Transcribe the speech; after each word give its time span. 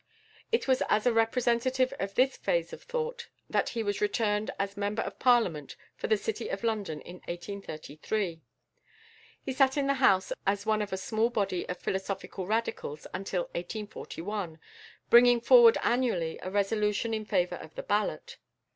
It 0.51 0.67
was 0.67 0.81
as 0.89 1.05
a 1.05 1.13
representative 1.13 1.93
of 1.99 2.15
this 2.15 2.35
phase 2.35 2.73
of 2.73 2.81
thought 2.81 3.27
that 3.51 3.69
he 3.77 3.83
was 3.83 4.01
returned 4.01 4.49
as 4.57 4.75
member 4.75 5.03
of 5.03 5.19
Parliament 5.19 5.75
for 5.95 6.07
the 6.07 6.17
city 6.17 6.49
of 6.49 6.63
London 6.63 7.01
in 7.01 7.17
1833. 7.27 8.41
He 9.43 9.53
sat 9.53 9.77
in 9.77 9.85
the 9.85 9.93
House 9.93 10.33
as 10.47 10.65
one 10.65 10.81
of 10.81 10.91
a 10.91 10.97
small 10.97 11.29
body 11.29 11.69
of 11.69 11.77
philosophical 11.77 12.47
Radicals 12.47 13.05
until 13.13 13.43
1841, 13.53 14.57
bringing 15.11 15.39
forward 15.39 15.77
annually 15.83 16.39
a 16.41 16.49
resolution 16.49 17.13
in 17.13 17.23
favour 17.23 17.57
of 17.57 17.75
the 17.75 17.83
ballot. 17.83 18.37